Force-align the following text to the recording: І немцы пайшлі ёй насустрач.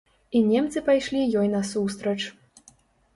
І 0.37 0.39
немцы 0.51 0.81
пайшлі 0.87 1.21
ёй 1.41 1.49
насустрач. 1.51 2.17